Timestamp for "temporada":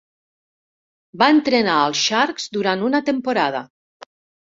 3.11-3.63